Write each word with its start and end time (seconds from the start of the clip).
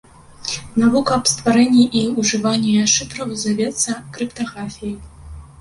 Навука 0.83 1.11
аб 1.19 1.25
стварэнні 1.33 1.83
і 1.99 2.01
ўжыванні 2.21 2.73
шыфраў 2.95 3.37
завецца 3.45 3.99
крыптаграфіяй. 4.17 4.99